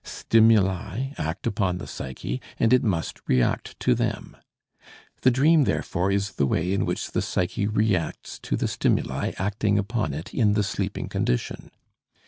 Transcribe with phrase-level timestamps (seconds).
[0.03, 4.35] Stimuli act upon the psyche, and it must react to them.
[5.21, 9.77] The dream, therefore, is the way in which the psyche reacts to the stimuli acting
[9.77, 11.69] upon it in the sleeping condition.